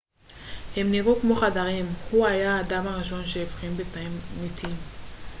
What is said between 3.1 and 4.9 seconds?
שהבחין בתאים מתים